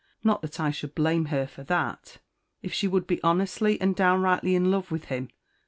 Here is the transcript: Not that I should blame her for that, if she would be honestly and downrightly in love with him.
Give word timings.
Not 0.23 0.41
that 0.41 0.59
I 0.59 0.71
should 0.71 0.95
blame 0.95 1.25
her 1.25 1.45
for 1.45 1.61
that, 1.65 2.17
if 2.63 2.73
she 2.73 2.87
would 2.87 3.05
be 3.05 3.21
honestly 3.21 3.79
and 3.79 3.95
downrightly 3.95 4.55
in 4.55 4.71
love 4.71 4.89
with 4.89 5.05
him. 5.13 5.29